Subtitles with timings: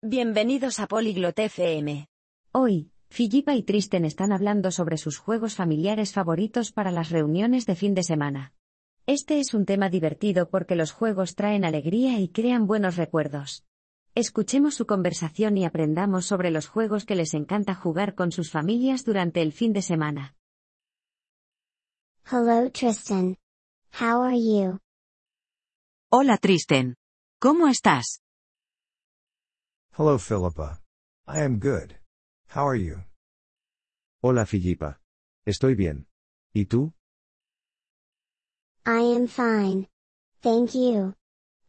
[0.00, 2.06] Bienvenidos a Polyglot FM.
[2.52, 7.74] Hoy, Filippa y Tristen están hablando sobre sus juegos familiares favoritos para las reuniones de
[7.74, 8.54] fin de semana.
[9.06, 13.64] Este es un tema divertido porque los juegos traen alegría y crean buenos recuerdos.
[14.14, 19.04] Escuchemos su conversación y aprendamos sobre los juegos que les encanta jugar con sus familias
[19.04, 20.36] durante el fin de semana.
[22.30, 23.36] Hello Tristan.
[24.00, 24.78] How are you?
[26.08, 26.94] Hola Tristen.
[27.40, 28.20] ¿Cómo estás?
[29.98, 30.78] Hello Philippa.
[31.26, 31.96] I am good.
[32.54, 33.02] How are you?
[34.22, 35.00] Hola Filippa.
[35.44, 36.06] Estoy bien.
[36.54, 36.92] ¿Y tú?
[38.86, 39.88] I am fine.
[40.40, 41.14] Thank you.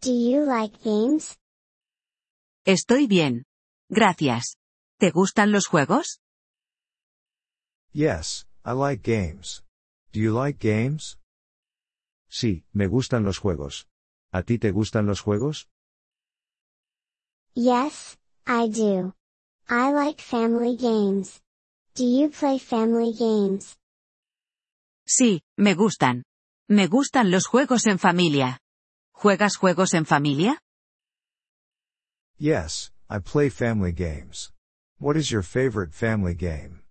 [0.02, 1.39] Do you like games?
[2.67, 3.45] Estoy bien.
[3.89, 4.57] Gracias.
[4.99, 6.19] ¿Te gustan los juegos?
[7.93, 9.63] Yes, I like games.
[10.13, 11.17] Do you like games?
[12.30, 13.88] Sí, me gustan los juegos.
[14.31, 15.67] ¿A ti te gustan los juegos?
[17.55, 18.17] Yes,
[18.48, 19.13] I do.
[19.70, 21.39] I like family games.
[21.95, 23.75] Do you play family games?
[25.08, 26.23] Sí, me gustan.
[26.69, 28.59] Me gustan los juegos en familia.
[29.14, 30.59] ¿Juegas juegos en familia?
[32.38, 34.52] Yes, I play family games.
[35.00, 36.84] What is your favorite family game?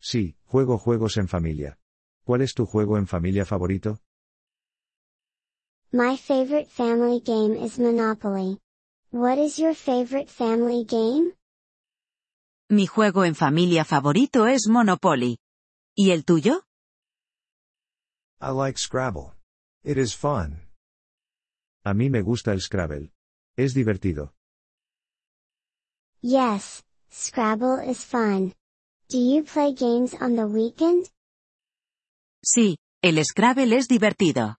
[0.00, 1.78] Sí, juego juegos en familia.
[2.24, 3.98] ¿Cuál es tu juego en familia favorito?
[5.92, 8.61] My favorite family game is Monopoly.
[9.12, 11.34] What is your favorite family game?
[12.70, 15.36] Mi juego en familia favorito es Monopoly.
[15.94, 16.64] ¿Y el tuyo?
[18.40, 19.34] I like Scrabble.
[19.84, 20.62] It is fun.
[21.84, 23.12] A mí me gusta el Scrabble.
[23.54, 24.32] Es divertido.
[26.22, 28.54] Yes, Scrabble is fun.
[29.10, 31.10] Do you play games on the weekend?
[32.42, 34.56] Sí, el Scrabble es divertido.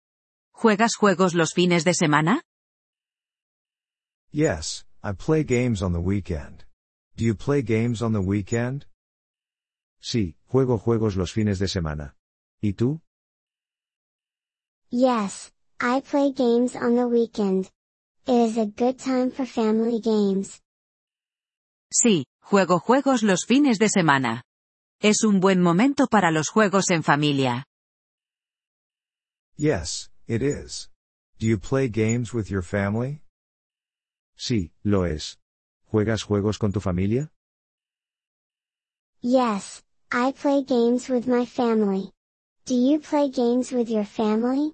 [0.52, 2.44] ¿Juegas juegos los fines de semana?
[4.36, 6.66] Yes, I play games on the weekend.
[7.16, 8.88] Do you play games on the weekend?
[10.02, 12.16] Sí, juego juegos los fines de semana.
[12.60, 13.00] ¿Y tú?
[14.90, 17.70] Yes, I play games on the weekend.
[18.26, 20.60] It is a good time for family games.
[21.94, 24.42] Sí, juego juegos los fines de semana.
[25.00, 27.66] Es un buen momento para los juegos en familia.
[29.58, 30.90] Yes, it is.
[31.38, 33.22] Do you play games with your family?
[34.36, 35.40] Sí, lo es.
[35.86, 37.32] ¿Juegas juegos con tu familia?
[39.22, 42.12] Yes, I play games with my family.
[42.66, 44.74] Do you play games with your family?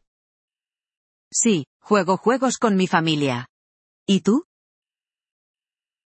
[1.31, 3.47] Sí, juego juegos con mi familia.
[4.07, 4.43] ¿Y tú?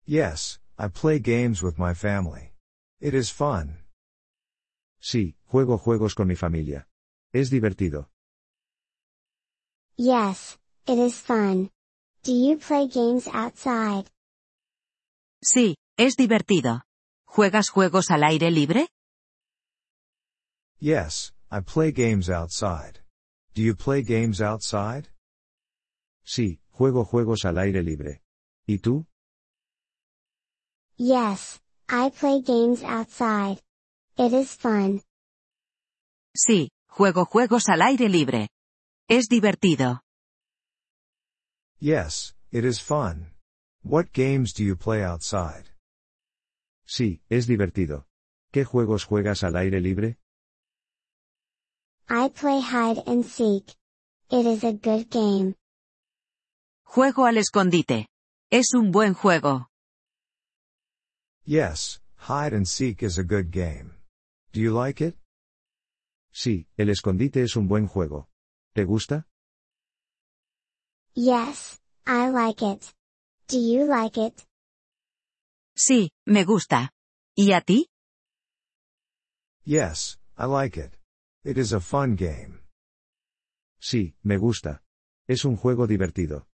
[0.06, 2.52] Yes, I play games with my family.
[3.00, 3.78] It is fun.
[5.00, 6.88] Sí, juego juegos con mi familia.
[7.32, 8.08] Es divertido.
[9.96, 11.70] Yes, it is fun.
[12.24, 14.10] Do you play games outside?
[15.42, 16.84] Sí, es divertido.
[17.26, 18.88] ¿Juegas juegos al aire libre?
[20.80, 23.02] Yes, I play games outside.
[23.54, 25.10] Do you play games outside?
[26.24, 28.22] Sí, juego juegos al aire libre.
[28.66, 29.04] ¿Y tú?
[30.96, 33.60] Yes, I play games outside.
[34.16, 35.02] It is fun.
[36.34, 38.48] Sí, juego juegos al aire libre.
[39.10, 40.03] Es divertido.
[41.80, 43.32] Yes, it is fun.
[43.82, 45.70] What games do you play outside?
[46.86, 48.06] Sí, es divertido.
[48.52, 50.16] ¿Qué juegos juegas al aire libre?
[52.08, 53.74] I play hide and seek.
[54.30, 55.54] It is a good game.
[56.84, 58.06] Juego al escondite.
[58.50, 59.68] Es un buen juego.
[61.44, 63.94] Yes, hide and seek is a good game.
[64.52, 65.16] Do you like it?
[66.32, 68.28] Sí, el escondite es un buen juego.
[68.74, 69.26] ¿Te gusta?
[71.16, 72.92] Yes, I like it.
[73.46, 74.34] Do you like it?
[75.76, 76.90] Sí, me gusta.
[77.36, 77.88] ¿Y a ti?
[79.64, 80.98] Yes, I like it.
[81.44, 82.60] It is a fun game.
[83.80, 84.82] Sí, me gusta.
[85.28, 86.48] Es un juego divertido.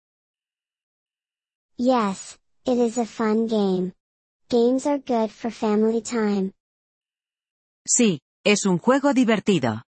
[1.77, 3.93] Yes, it is a fun game.
[4.49, 6.53] Games are good for family time.
[7.87, 9.83] Sí, es un juego divertido.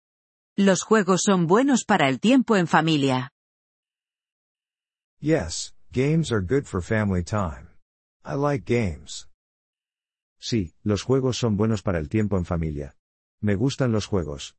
[0.56, 3.30] Los juegos son buenos para el tiempo en familia.
[5.20, 7.70] Yes, games are good for family time.
[8.24, 9.26] I like games.
[10.40, 12.94] Sí, los juegos son buenos para el tiempo en familia.
[13.42, 14.52] Me gustan los juegos.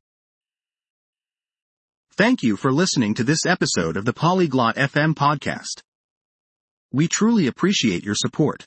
[2.12, 5.80] Thank you for listening to this episode of the Polyglot FM podcast.
[6.92, 8.66] We truly appreciate your support.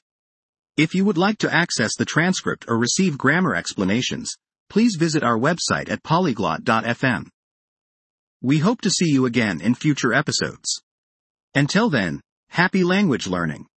[0.76, 4.36] If you would like to access the transcript or receive grammar explanations,
[4.68, 7.28] please visit our website at polyglot.fm.
[8.42, 10.83] We hope to see you again in future episodes.
[11.56, 12.20] Until then,
[12.50, 13.68] happy language learning.